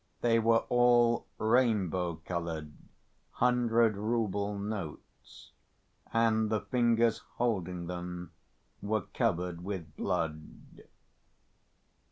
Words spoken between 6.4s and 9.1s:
the fingers holding them were